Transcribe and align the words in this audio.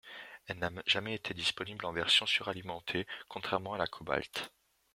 Elle 0.47 0.57
n'a 0.57 0.71
jamais 0.87 1.13
été 1.13 1.35
disponible 1.35 1.85
en 1.85 1.91
version 1.93 2.25
suralimentée 2.25 3.05
contrairement 3.27 3.75
à 3.75 3.77
la 3.77 3.85
Cobalt. 3.85 4.49